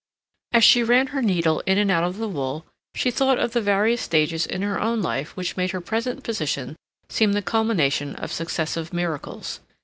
As 0.51 0.63
she 0.63 0.81
ran 0.81 1.07
her 1.13 1.21
needle 1.21 1.59
in 1.67 1.77
and 1.77 1.91
out 1.91 2.03
of 2.03 2.17
the 2.17 2.27
wool, 2.27 2.65
she 2.95 3.11
thought 3.11 3.37
of 3.37 3.51
the 3.51 3.61
various 3.61 4.01
stages 4.01 4.47
in 4.47 4.63
her 4.63 4.81
own 4.81 4.99
life 4.99 5.37
which 5.37 5.55
made 5.55 5.69
her 5.69 5.79
present 5.79 6.23
position 6.23 6.75
seem 7.07 7.33
the 7.33 7.43
culmination 7.43 8.15
of 8.15 8.31
successive 8.33 8.93
miracles. 8.93 9.59